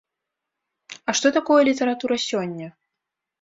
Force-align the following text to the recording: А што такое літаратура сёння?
А 1.09 1.15
што 1.19 1.31
такое 1.37 1.59
літаратура 1.69 2.19
сёння? 2.29 2.67